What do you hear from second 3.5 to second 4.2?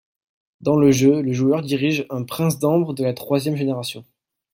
génération.